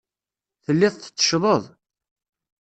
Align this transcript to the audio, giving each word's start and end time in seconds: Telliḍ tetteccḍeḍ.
Telliḍ 0.63 0.93
tetteccḍeḍ. 0.95 1.63